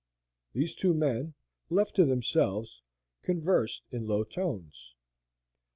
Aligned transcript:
The 0.53 0.67
two 0.67 0.95
men, 0.95 1.35
left 1.69 1.95
to 1.97 2.05
themselves, 2.07 2.81
conversed 3.21 3.83
in 3.91 4.07
low 4.07 4.23
tones. 4.23 4.95